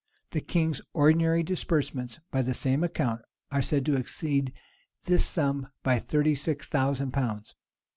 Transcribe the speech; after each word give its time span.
The 0.31 0.41
king's 0.41 0.81
ordinary 0.93 1.43
disbursements, 1.43 2.19
by 2.31 2.41
the 2.41 2.55
same 2.55 2.83
account, 2.83 3.21
are 3.51 3.61
said 3.61 3.85
to 3.85 3.95
exceed 3.97 4.51
this 5.03 5.23
sum 5.23 5.67
thirty 5.85 6.33
six 6.33 6.67
thousand 6.67 7.11
pounds. 7.11 7.53